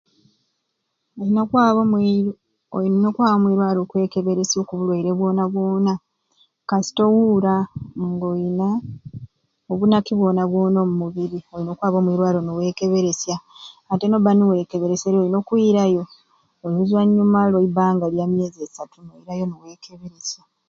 Oyina 1.19 1.39
okwaba 1.45 1.79
omwi 1.85 2.09
oyina 2.75 3.07
okwaba 3.09 3.35
omwiraro 3.37 3.79
okwekeberesya 3.83 4.57
oku 4.59 4.73
bulwaire 4.77 5.11
bwona 5.19 5.43
bwona 5.53 5.93
kasita 6.69 7.01
owuura 7.09 7.55
nga 8.09 8.25
oyina 8.33 8.67
obunaki 9.71 10.13
bwona 10.19 10.41
omubiri 10.85 11.39
olina 11.53 11.71
okwaba 11.73 11.97
omuirwaro 11.99 12.39
niwekeberesya 12.41 13.35
ate 13.91 14.05
noba 14.07 14.31
niwekebereserye 14.35 15.19
oyina 15.21 15.37
okwirayo 15.39 16.03
oluzwanyuma 16.65 17.39
lwa 17.51 17.61
banga 17.77 18.05
lya 18.13 18.25
myezi 18.33 18.59
isaatu 18.63 18.97
noirayo 19.01 19.45
niwekeberesya. 19.47 20.41